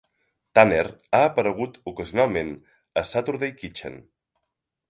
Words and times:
Tanner 0.59 0.85
ha 1.17 1.19
aparegut 1.25 1.77
ocasionalment 1.93 2.51
a 3.03 3.07
"Saturday 3.13 3.55
Kitchen". 3.63 4.01